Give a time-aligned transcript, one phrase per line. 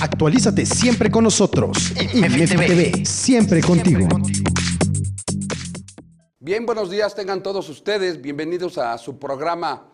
[0.00, 1.92] Actualízate siempre con nosotros.
[1.94, 4.06] TV, siempre contigo.
[6.38, 8.20] Bien, buenos días tengan todos ustedes.
[8.20, 9.88] Bienvenidos a su programa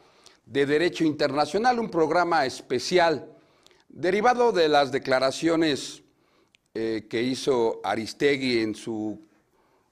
[0.45, 3.33] de Derecho Internacional, un programa especial
[3.89, 6.03] derivado de las declaraciones
[6.75, 9.21] eh, que hizo Aristegui en, su,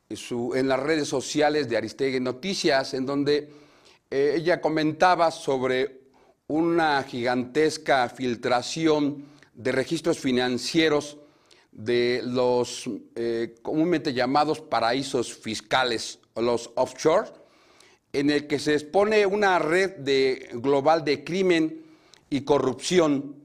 [0.09, 3.51] en las redes sociales de Aristegui Noticias, en donde
[4.11, 6.08] eh, ella comentaba sobre
[6.49, 11.19] una gigantesca filtración de registros financieros
[11.73, 17.29] de los eh, comúnmente llamados paraísos fiscales los offshore,
[18.13, 19.93] en el que se expone una red
[20.55, 21.83] global de crimen
[22.31, 23.37] y corrupción.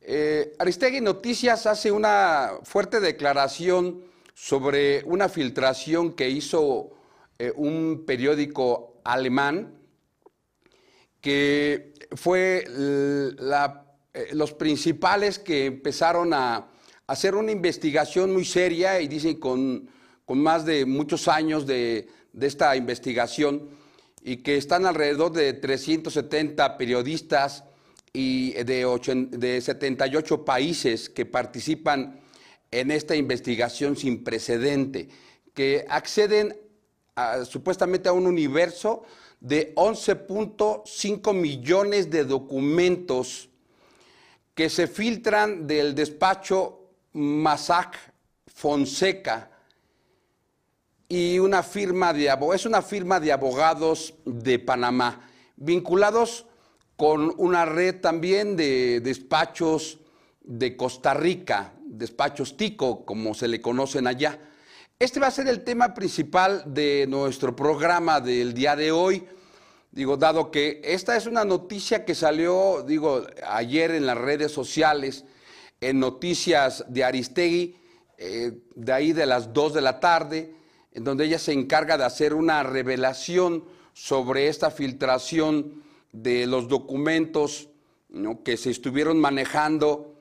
[0.00, 4.02] Eh, Aristegui Noticias hace una fuerte declaración
[4.32, 6.90] sobre una filtración que hizo
[7.38, 9.74] eh, un periódico alemán
[11.20, 13.30] que fue eh,
[14.32, 16.68] los principales que empezaron a
[17.06, 19.88] hacer una investigación muy seria y dicen con,
[20.28, 22.08] más de muchos años de,
[22.40, 23.68] esta investigación
[24.22, 27.64] y que están alrededor de 370 periodistas
[28.12, 32.20] y de, de 78 países que participan
[32.70, 35.08] en esta investigación sin precedente,
[35.52, 36.56] que acceden
[37.44, 39.04] supuestamente a un universo
[39.44, 43.50] de 11.5 millones de documentos
[44.54, 46.80] que se filtran del despacho
[47.12, 47.98] Massac
[48.46, 49.50] Fonseca
[51.10, 56.46] y una firma de es una firma de abogados de Panamá, vinculados
[56.96, 59.98] con una red también de despachos
[60.40, 64.38] de Costa Rica, despachos TICO, como se le conocen allá.
[65.04, 69.22] Este va a ser el tema principal de nuestro programa del día de hoy.
[69.92, 75.26] Digo, dado que esta es una noticia que salió, digo, ayer en las redes sociales,
[75.82, 77.76] en noticias de Aristegui,
[78.16, 80.54] eh, de ahí de las 2 de la tarde,
[80.90, 87.68] en donde ella se encarga de hacer una revelación sobre esta filtración de los documentos
[88.42, 90.14] que se estuvieron manejando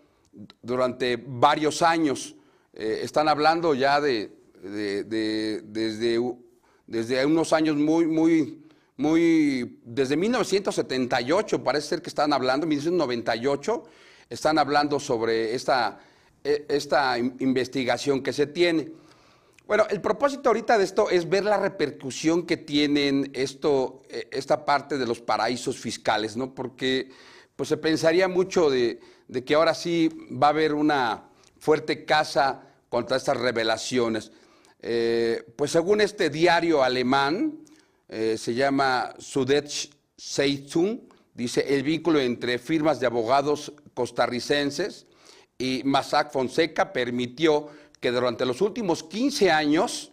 [0.61, 2.35] durante varios años.
[2.73, 6.19] Eh, están hablando ya de, desde,
[6.87, 8.63] desde unos años muy, muy
[8.97, 13.83] muy, desde 1978 parece ser que están hablando, 1998,
[14.29, 15.99] están hablando sobre esta,
[16.43, 18.91] e, esta investigación que se tiene.
[19.65, 24.63] Bueno, el propósito ahorita de esto es ver la repercusión que tienen esto, e, esta
[24.63, 26.53] parte de los paraísos fiscales, ¿no?
[26.53, 27.09] Porque
[27.55, 28.99] pues se pensaría mucho de,
[29.45, 31.29] que ahora sí va a haber una
[31.59, 34.31] fuerte caza contra estas revelaciones.
[34.85, 37.59] Eh, pues según este diario alemán,
[38.09, 39.89] eh, se llama Sudetsch
[40.19, 40.99] Zeitung,
[41.33, 45.07] dice el vínculo entre firmas de abogados costarricenses
[45.57, 47.69] y Massac Fonseca permitió
[48.01, 50.11] que durante los últimos 15 años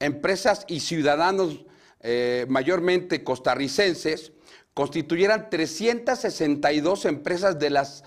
[0.00, 1.66] empresas y ciudadanos
[2.00, 4.32] eh, mayormente costarricenses
[4.72, 8.02] constituyeran 362 empresas de las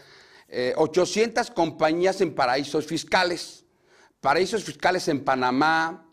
[0.75, 3.65] 800 eh, compañías en paraísos fiscales.
[4.21, 6.05] Paraísos fiscales en Panamá,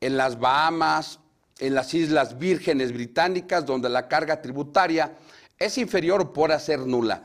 [0.00, 1.20] en las Bahamas,
[1.58, 5.16] en las Islas Vírgenes Británicas, donde la carga tributaria
[5.58, 7.24] es inferior por hacer nula.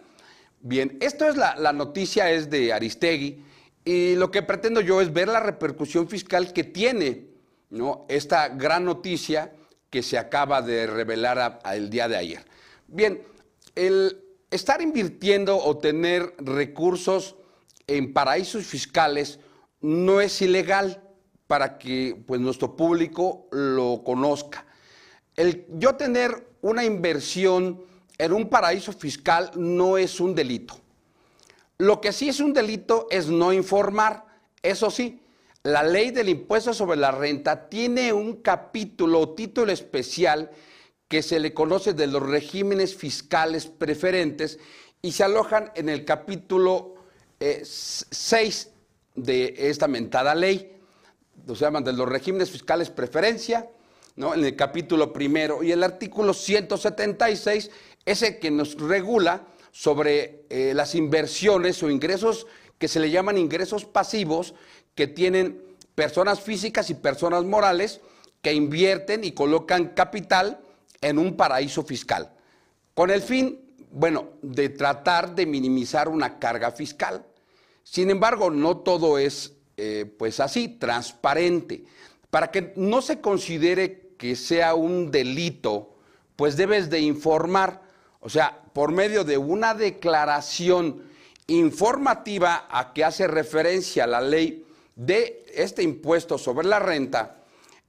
[0.59, 3.44] Bien, esto es la, noticia, es de Aristegui,
[3.85, 7.28] y lo que pretendo yo es ver la repercusión fiscal que tiene
[8.07, 9.52] esta gran noticia
[9.90, 12.46] que se acaba de revelar el día de ayer.
[12.88, 13.22] Bien,
[13.75, 17.35] el estar invirtiendo o tener recursos
[17.88, 19.40] en paraísos fiscales
[19.83, 21.03] no es ilegal
[21.45, 24.66] para que pues, nuestro público lo conozca.
[25.35, 27.83] El yo tener una inversión
[28.17, 30.79] en un paraíso fiscal no es un delito.
[31.77, 34.25] Lo que sí es un delito es no informar.
[34.61, 35.19] Eso sí,
[35.63, 40.49] la ley del impuesto sobre la renta tiene un capítulo o título especial
[41.09, 44.59] que se le conoce de los regímenes fiscales preferentes
[45.01, 46.95] y se alojan en el capítulo
[47.40, 48.72] 6 eh,
[49.15, 50.73] de esta mentada ley
[51.47, 53.69] se llaman de los regímenes fiscales preferencia,
[54.15, 54.33] ¿no?
[54.33, 57.69] en el capítulo primero, y el artículo 176,
[58.05, 63.85] ese que nos regula sobre eh, las inversiones o ingresos que se le llaman ingresos
[63.85, 64.53] pasivos
[64.95, 65.61] que tienen
[65.95, 68.01] personas físicas y personas morales
[68.41, 70.59] que invierten y colocan capital
[71.01, 72.31] en un paraíso fiscal,
[72.93, 73.59] con el fin,
[73.91, 77.25] bueno, de tratar de minimizar una carga fiscal.
[77.84, 81.85] Sin embargo, no todo es eh, pues así, transparente.
[82.30, 85.96] Para que no se considere que sea un delito,
[86.35, 87.82] pues debes de informar,
[88.20, 91.03] o sea, por medio de una declaración
[91.47, 94.66] informativa a que hace referencia la ley
[94.96, 97.44] de este impuesto sobre la renta,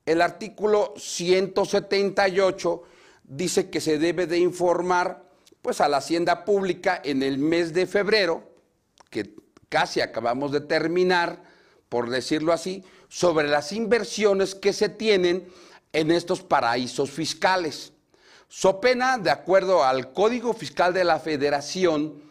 [0.06, 2.82] el artículo 178
[3.24, 5.24] dice que se debe de informar
[5.62, 8.50] pues a la hacienda pública en el mes de febrero,
[9.08, 9.34] que
[9.74, 11.42] casi acabamos de terminar,
[11.88, 15.48] por decirlo así, sobre las inversiones que se tienen
[15.92, 17.92] en estos paraísos fiscales.
[18.46, 22.22] So pena, de acuerdo al Código Fiscal de la Federación,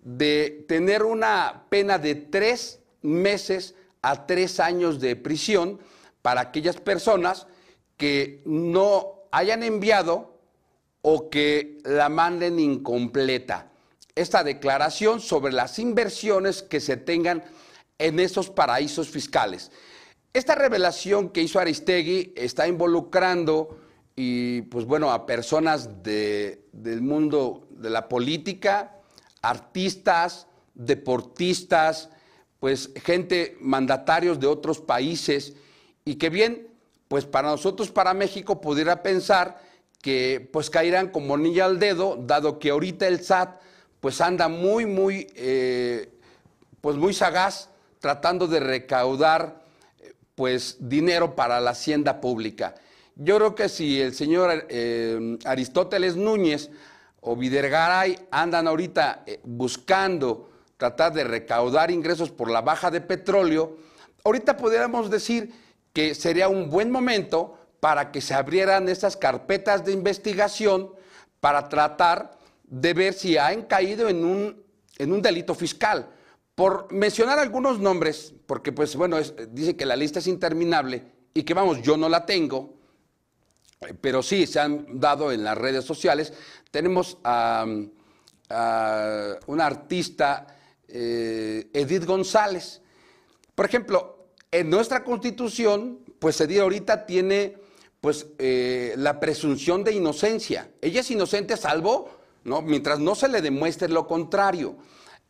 [0.00, 5.78] de tener una pena de tres meses a tres años de prisión
[6.20, 7.46] para aquellas personas
[7.96, 10.36] que no hayan enviado
[11.02, 13.70] o que la manden incompleta.
[14.18, 17.44] Esta declaración sobre las inversiones que se tengan
[17.98, 19.70] en esos paraísos fiscales.
[20.32, 23.78] Esta revelación que hizo Aristegui está involucrando
[24.16, 28.96] y pues bueno a personas del mundo de la política,
[29.40, 32.10] artistas, deportistas,
[32.58, 35.52] pues gente, mandatarios de otros países,
[36.04, 36.66] y que bien,
[37.06, 39.62] pues para nosotros, para México, pudiera pensar
[40.02, 43.67] que pues caerán como niña al dedo, dado que ahorita el SAT
[44.00, 46.10] pues anda muy, muy, eh,
[46.80, 49.62] pues muy sagaz tratando de recaudar
[50.38, 52.76] pues dinero para la hacienda pública.
[53.16, 56.70] Yo creo que si el señor eh, Aristóteles Núñez
[57.20, 63.76] o Vidergaray andan ahorita eh, buscando tratar de recaudar ingresos por la baja de petróleo,
[64.22, 65.52] ahorita podríamos decir
[65.92, 70.92] que sería un buen momento para que se abrieran esas carpetas de investigación
[71.40, 72.37] para tratar
[72.70, 74.62] de ver si han caído en un,
[74.98, 76.10] en un delito fiscal.
[76.54, 79.18] Por mencionar algunos nombres, porque pues bueno,
[79.50, 82.74] dice que la lista es interminable y que vamos, yo no la tengo,
[84.00, 86.32] pero sí se han dado en las redes sociales.
[86.70, 87.64] Tenemos a,
[89.46, 90.46] una artista,
[90.88, 92.80] eh, Edith González.
[93.54, 97.56] Por ejemplo, en nuestra constitución, pues Edith ahorita tiene
[98.00, 100.70] pues eh, la presunción de inocencia.
[100.80, 102.62] Ella es inocente salvo, ¿no?
[102.62, 104.76] mientras no se le demuestre lo contrario.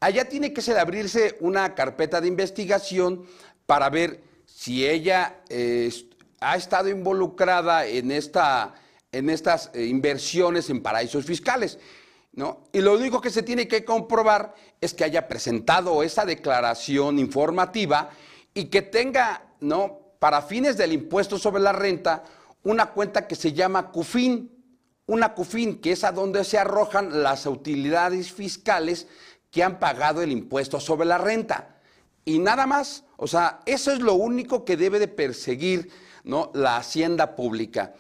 [0.00, 3.24] Allá tiene que ser abrirse una carpeta de investigación
[3.66, 5.92] para ver si ella eh,
[6.40, 8.74] ha estado involucrada en, esta,
[9.12, 11.78] en estas eh, inversiones en paraísos fiscales.
[12.72, 18.10] Y lo único que se tiene que comprobar es que haya presentado esa declaración informativa
[18.54, 19.42] y que tenga,
[20.20, 22.22] para fines del impuesto sobre la renta,
[22.62, 24.57] una cuenta que se llama CUFIN.
[25.08, 29.08] Una CUFIN, que es a donde se arrojan las utilidades fiscales
[29.50, 31.76] que han pagado el impuesto sobre la renta.
[32.24, 35.90] Y nada más, o sea, eso es lo único que debe de perseguir
[36.24, 36.50] ¿no?
[36.54, 37.94] la hacienda pública.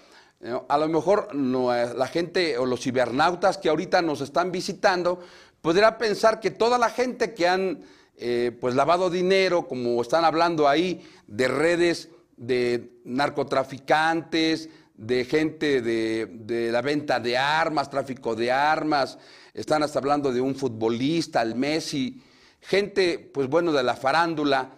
[0.68, 5.18] A lo mejor eh, la gente o los cibernautas que ahorita nos están visitando
[5.62, 7.82] podrá pensar que toda la gente que han
[8.18, 16.26] eh, pues lavado dinero, como están hablando ahí, de redes de narcotraficantes, de gente de,
[16.26, 19.18] de, la venta de armas, tráfico de armas,
[19.54, 22.22] están hasta hablando de un futbolista, el Messi,
[22.60, 24.72] gente, pues bueno, de la farándula,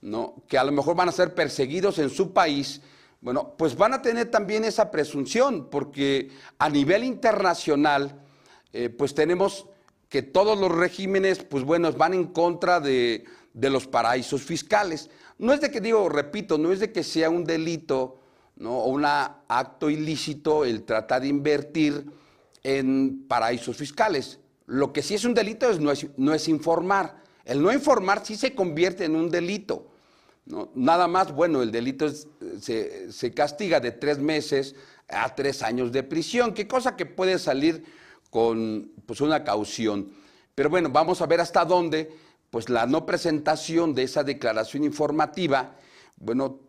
[0.00, 0.36] ¿no?
[0.48, 2.80] que a lo mejor van a ser perseguidos en su país
[3.24, 6.28] bueno, pues van a tener también esa presunción, porque
[6.58, 8.20] a nivel internacional,
[8.74, 9.64] eh, pues tenemos
[10.10, 13.24] que todos los regímenes, pues bueno, van en contra de,
[13.54, 15.08] los paraísos fiscales.
[15.38, 18.20] No es de que, digo, repito, no es de que sea un delito
[18.56, 18.78] ¿no?
[18.78, 22.04] o un acto ilícito el tratar de invertir
[22.62, 24.38] en paraísos fiscales.
[24.66, 27.22] Lo que sí es un delito es no, es no es informar.
[27.44, 29.90] El no informar sí se convierte en un delito.
[30.74, 32.06] Nada más, bueno, el delito
[32.60, 34.74] se, castiga de tres meses
[35.08, 37.84] a tres años de prisión, qué cosa que puede salir
[38.30, 40.12] con pues, una caución.
[40.54, 42.12] Pero bueno, vamos a ver hasta dónde
[42.50, 45.76] pues, la no presentación de esa declaración informativa,
[46.16, 46.60] bueno,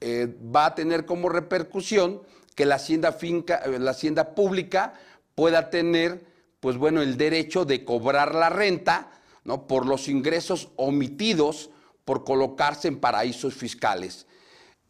[0.00, 2.22] eh, va a tener como repercusión
[2.54, 4.94] que la hacienda, finca, la hacienda pública
[5.34, 6.26] pueda tener
[6.60, 9.10] pues, bueno, el derecho de cobrar la renta
[9.44, 9.66] ¿no?
[9.66, 11.70] por los ingresos omitidos
[12.04, 14.26] por colocarse en paraísos fiscales.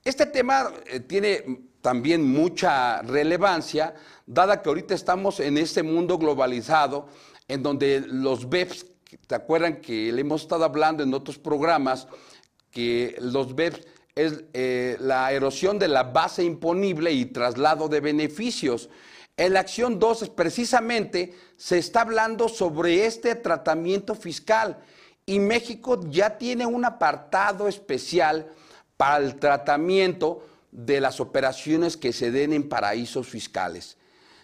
[0.04, 3.94] Este tema eh, tiene también mucha relevancia,
[4.26, 7.08] dada que ahorita estamos en este mundo globalizado,
[7.48, 8.86] en donde los BEPS,
[9.26, 12.06] ¿te acuerdan que le hemos estado hablando en otros programas,
[12.70, 18.88] que los BEPS es eh, la erosión de la base imponible y traslado de beneficios?
[19.36, 24.78] En la acción 2 precisamente se está hablando sobre este tratamiento fiscal
[25.24, 28.50] y México ya tiene un apartado especial
[28.96, 33.96] para el tratamiento de las operaciones que se den en paraísos fiscales.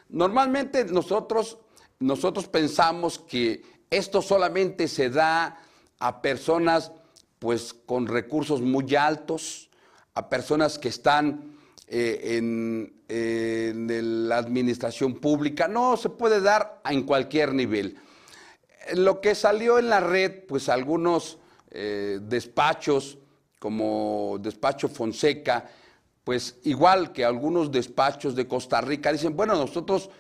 [0.09, 1.59] Normalmente nosotros,
[1.99, 5.59] nosotros pensamos que esto solamente se da
[5.99, 6.93] a personas
[7.39, 9.71] pues con recursos muy altos,
[10.15, 11.57] a personas que están
[11.89, 12.93] eh, en,
[14.29, 15.69] la administración pública.
[15.69, 17.97] No, se puede dar en cualquier nivel.
[18.95, 21.39] Lo que salió en la red, pues algunos
[21.71, 23.19] eh, despachos,
[23.61, 25.71] como Despacho Fonseca,
[26.25, 30.11] pues igual que algunos despachos de Costa Rica, dicen, bueno, nosotros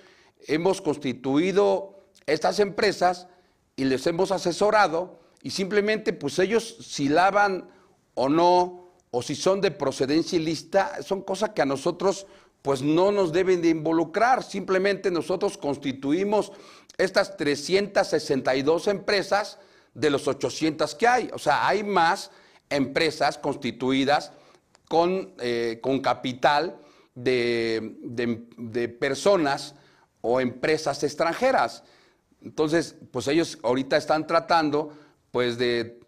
[0.46, 3.26] hemos constituido estas empresas
[3.75, 7.69] y les hemos asesorado y simplemente pues ellos si lavan
[8.14, 12.26] o no o si son de procedencia ilícita, son cosas que a nosotros
[12.62, 16.52] pues no nos deben de involucrar, simplemente nosotros constituimos
[16.99, 19.59] estas 362 empresas
[19.95, 22.31] de los 800 que hay, o sea, hay más
[22.69, 24.33] empresas constituidas
[24.88, 26.78] con, eh, con capital
[27.14, 29.75] de, de personas
[30.21, 31.85] o empresas extranjeras.
[32.43, 34.93] Entonces, pues ellos ahorita están tratando
[35.37, 35.99] pues de,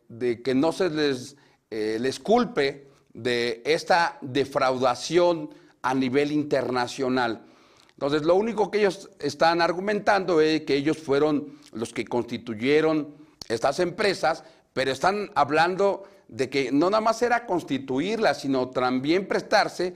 [0.42, 1.36] que no se les,
[1.70, 5.50] eh, les culpe de esta defraudación
[5.82, 7.44] a nivel internacional.
[7.90, 13.16] Entonces, lo único que ellos están argumentando es que ellos fueron los que constituyeron
[13.50, 19.92] estas empresas, pero están hablando de que no nada más era constituirlas, sino también prestarse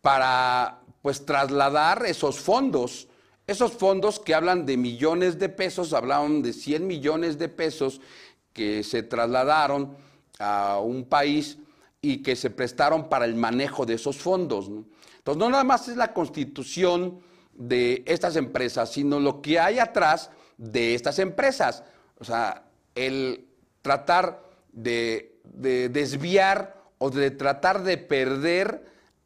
[0.00, 3.06] para pues trasladar esos fondos
[3.46, 8.00] esos fondos que hablan de millones de pesos, hablaban de 100 millones de pesos
[8.52, 9.96] que se trasladaron
[10.38, 11.58] a un país
[12.00, 14.68] y que se prestaron para el manejo de esos fondos.
[15.18, 17.20] Entonces, no nada más es la constitución
[17.54, 21.84] de estas empresas, sino lo que hay atrás de estas empresas.
[22.18, 23.46] O sea, el
[23.82, 24.42] tratar
[24.72, 28.84] de, de desviar o de tratar de perder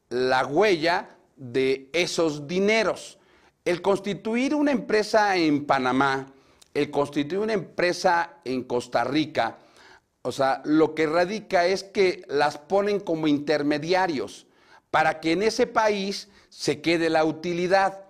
[0.09, 3.19] la huella de esos dineros.
[3.65, 6.33] El constituir una empresa en Panamá,
[6.77, 9.59] el constituir una empresa en Costa Rica,
[10.21, 14.47] o sea, lo que radica es que las ponen como intermediarios
[14.91, 18.05] para que en ese país se quede la utilidad.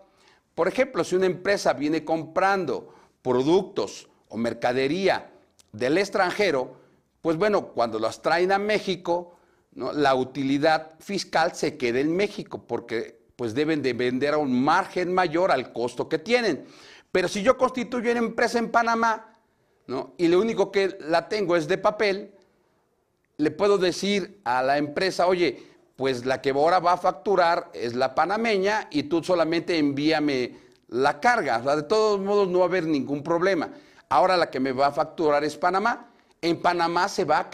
[0.54, 2.92] Por ejemplo, si una empresa viene comprando
[3.22, 5.30] productos o mercadería
[5.72, 6.76] del extranjero,
[7.20, 9.36] pues bueno, cuando las traen a México,
[9.74, 15.12] la utilidad fiscal se queda en México, porque pues deben de vender a un margen
[15.12, 16.66] mayor al costo que tienen.
[17.16, 19.38] Pero si yo constituyo una empresa en Panamá,
[19.86, 20.12] ¿no?
[20.18, 22.34] y lo único que la tengo es de papel,
[23.38, 27.94] le puedo decir a la empresa, oye, pues la que ahora va a facturar es
[27.94, 30.58] la panameña y tú solamente envíame
[30.88, 31.58] la carga.
[31.60, 33.70] De todos modos no va a haber ningún problema.
[34.10, 36.10] Ahora la que me va a facturar es Panamá.
[36.42, 37.50] En Panamá se va a,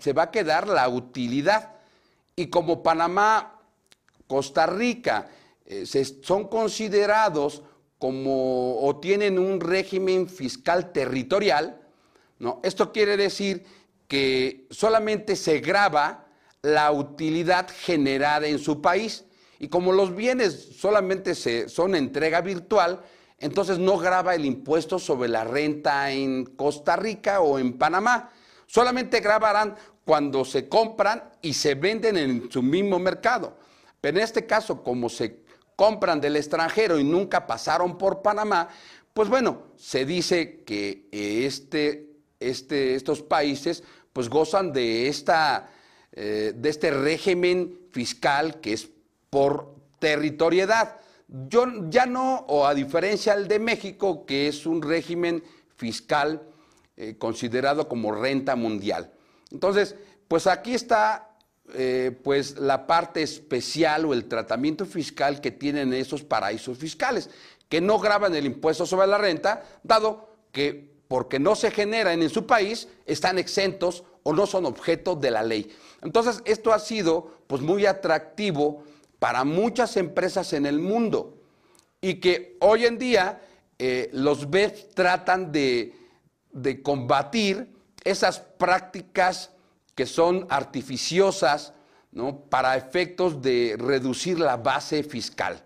[0.00, 1.74] se va a quedar la utilidad.
[2.34, 3.60] Y como Panamá
[4.26, 5.28] Costa Rica
[5.66, 7.62] eh, son considerados
[8.02, 11.80] como tienen un régimen fiscal territorial,
[12.40, 12.58] ¿no?
[12.64, 13.62] Esto quiere decir
[14.08, 16.26] que solamente se graba
[16.62, 19.24] la utilidad generada en su país
[19.60, 23.04] y como los bienes solamente se, son entrega virtual,
[23.38, 28.32] entonces no graba el impuesto sobre la renta en Costa Rica o en Panamá.
[28.66, 33.56] Solamente grabarán cuando se compran y se venden en su mismo mercado.
[34.00, 35.41] Pero en este caso, como se
[35.76, 38.68] compran del extranjero y nunca pasaron por Panamá,
[39.14, 42.08] pues bueno, se dice que este,
[42.40, 45.70] este, estos países pues gozan de, esta,
[46.12, 48.88] eh, de este régimen fiscal que es
[49.30, 50.96] por territoriedad.
[51.28, 55.42] Yo ya no, o a diferencia del de México, que es un régimen
[55.76, 56.42] fiscal
[56.96, 59.12] eh, considerado como renta mundial.
[59.50, 59.94] Entonces,
[60.28, 61.31] pues aquí está
[61.74, 67.30] eh, pues la parte especial o el tratamiento fiscal que tienen esos paraísos fiscales,
[67.68, 72.30] que no graban el impuesto sobre la renta, dado que porque no se generan en
[72.30, 75.70] su país, están exentos o no son objeto de la ley.
[76.02, 78.84] Entonces, esto ha sido pues muy atractivo
[79.18, 81.38] para muchas empresas en el mundo
[82.00, 83.40] y que hoy en día
[83.78, 85.94] eh, los BEPS tratan de,
[86.52, 87.72] de combatir
[88.04, 89.50] esas prácticas
[89.94, 91.74] que son artificiosas
[92.10, 92.40] ¿no?
[92.40, 95.62] para efectos de reducir la base fiscal.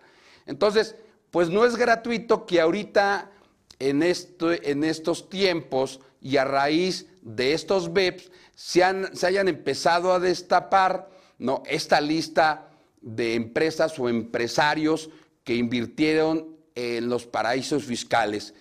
[0.46, 0.96] Entonces,
[1.30, 3.30] pues no es gratuito que ahorita
[3.78, 10.12] en, esto, en estos tiempos y a raíz de estos BEPS se, se hayan empezado
[10.12, 11.62] a destapar ¿no?
[11.66, 15.10] esta lista de empresas o empresarios
[15.44, 18.54] que invirtieron en los paraísos fiscales.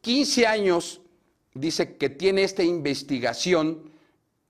[0.00, 1.00] 15 años
[1.54, 3.89] dice que tiene esta investigación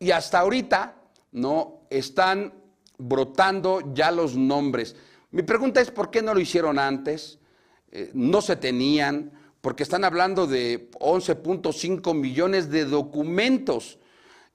[0.01, 0.97] y hasta ahorita
[1.33, 2.55] no están
[2.99, 4.97] brotando ya los nombres.
[5.31, 7.39] Mi pregunta es, ¿por qué no lo hicieron antes?
[7.93, 9.31] Eh, no se tenían,
[9.61, 13.99] porque están hablando de 11.5 millones de documentos.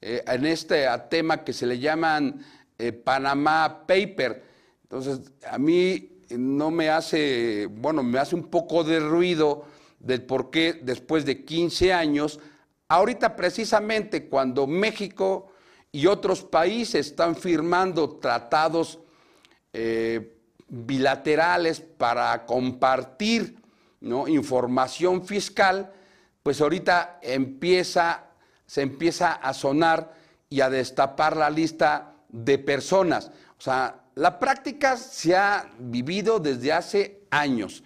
[0.02, 2.46] eh, en este tema que se le llaman
[2.78, 4.44] eh, Panamá Paper.
[4.84, 9.66] Entonces, a mí no me hace, bueno, me hace un poco de ruido
[10.00, 12.40] del por qué después de 15 años,
[12.88, 15.52] ahorita precisamente cuando México
[15.92, 19.00] y otros países están firmando tratados
[19.74, 20.38] eh,
[20.68, 23.58] bilaterales para compartir
[24.28, 25.92] información fiscal,
[26.44, 30.14] pues ahorita se empieza a sonar
[30.50, 33.32] y a destapar la lista de personas.
[33.58, 37.84] O sea, la práctica se ha vivido desde hace años.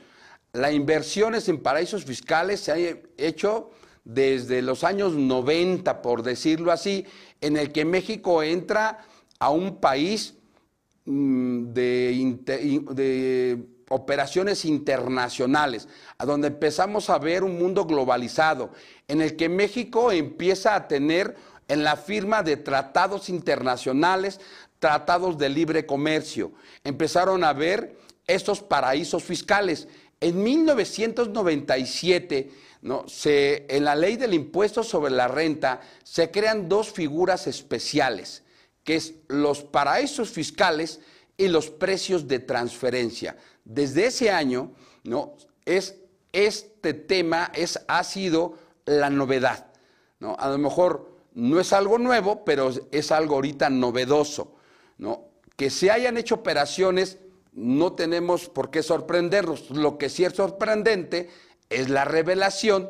[0.52, 3.72] Las inversiones en paraísos fiscales se han hecho
[4.04, 7.06] desde los años 90, por decirlo así,
[7.42, 9.06] en el que México entra
[9.40, 10.36] a un país
[11.06, 15.88] mm, de, operaciones internacionales,
[16.20, 18.70] a donde empezamos a ver un mundo globalizado,
[19.08, 21.36] en el que México empieza a tener
[21.68, 24.40] en la firma de tratados internacionales,
[24.78, 26.52] tratados de libre comercio.
[26.84, 29.88] Empezaron a ver estos paraísos fiscales.
[30.22, 38.44] En 1997, en la ley del impuesto sobre la renta se crean dos figuras especiales,
[38.84, 41.00] que es los paraísos fiscales
[41.38, 43.38] y los precios de transferencia.
[43.66, 44.74] Desde ese año,
[45.66, 45.96] es,
[46.32, 47.52] este tema
[47.88, 49.68] ha sido la novedad.
[50.20, 50.36] ¿no?
[50.40, 54.56] A lo mejor no es algo nuevo, pero es algo ahorita novedoso.
[54.98, 55.26] ¿no?
[55.56, 57.20] Que se hayan hecho operaciones,
[57.52, 59.70] no tenemos por qué sorprendernos.
[59.70, 61.30] Lo que sí es sorprendente
[61.70, 62.90] es la revelación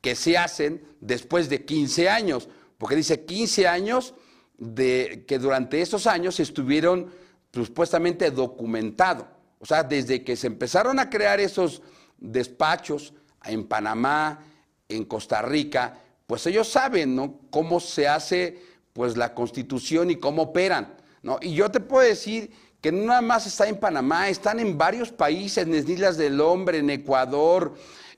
[0.00, 4.14] que se hacen después de 15 años, porque dice 15 años
[4.58, 7.10] de que durante esos años estuvieron
[7.52, 9.26] supuestamente documentados.
[9.58, 11.82] O sea, desde que se empezaron a crear esos
[12.18, 13.14] despachos
[13.44, 14.44] en Panamá,
[14.88, 17.40] en Costa Rica, pues ellos saben ¿no?
[17.50, 18.60] cómo se hace
[18.92, 20.94] pues, la constitución y cómo operan.
[21.22, 21.38] ¿no?
[21.40, 25.10] Y yo te puedo decir que no nada más está en Panamá, están en varios
[25.10, 27.74] países, en las Islas del Hombre, en Ecuador,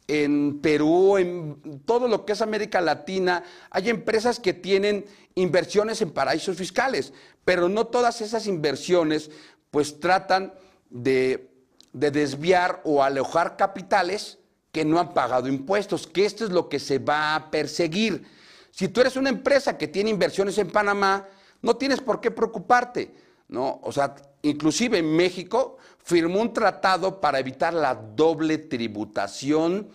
[0.09, 3.45] en Perú, en todo lo que es América Latina.
[3.71, 7.13] Hay empresas que tienen inversiones en paraísos fiscales,
[7.45, 9.31] pero no todas esas inversiones
[9.71, 10.55] pues tratan
[10.89, 11.51] de,
[11.93, 14.39] de desviar o alojar capitales
[14.73, 18.27] que no han pagado impuestos, que esto es lo que se va a perseguir.
[18.71, 21.27] Si tú eres una empresa que tiene inversiones en Panamá,
[21.61, 23.15] no tienes por qué preocuparte,
[23.49, 23.81] ¿no?
[23.83, 29.89] O sea, inclusive en México firmó un tratado para evitar la doble tributación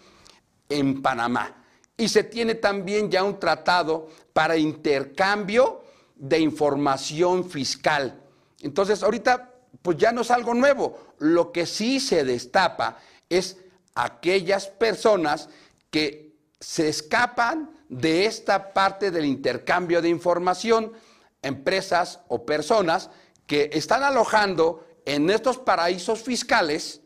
[0.70, 1.64] en Panamá.
[1.98, 5.84] Y se tiene también ya un tratado para intercambio
[6.16, 8.22] de información fiscal.
[8.62, 11.14] Entonces, ahorita, pues ya no es algo nuevo.
[11.20, 12.98] Lo que sí se destapa
[13.30, 13.58] es
[13.96, 15.50] aquellas personas
[15.90, 20.94] que se escapan de esta parte del intercambio de información,
[21.42, 23.10] empresas o personas
[23.48, 27.02] que están alojando en estos paraísos fiscales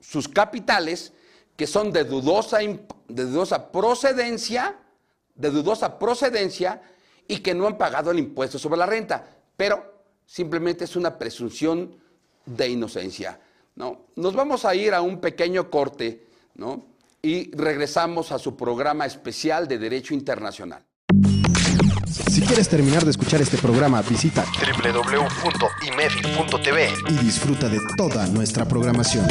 [0.00, 1.12] sus capitales
[1.56, 4.78] que son de dudosa, de dudosa procedencia,
[5.34, 6.82] de dudosa procedencia
[7.26, 11.96] y que no han pagado el impuesto sobre la renta, pero simplemente es una presunción
[12.44, 13.40] de inocencia.
[13.74, 14.06] ¿no?
[14.16, 16.86] Nos vamos a ir a un pequeño corte ¿no?
[17.22, 20.85] y regresamos a su programa especial de Derecho Internacional.
[22.36, 24.44] Si quieres terminar de escuchar este programa, visita
[24.84, 25.32] www.imedi.tv
[27.08, 29.26] y disfruta de toda nuestra programación.